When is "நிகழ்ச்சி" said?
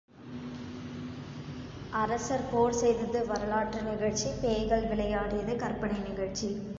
3.81-4.29, 5.99-6.49